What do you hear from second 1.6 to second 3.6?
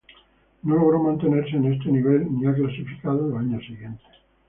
este nivel ni ha clasificado en los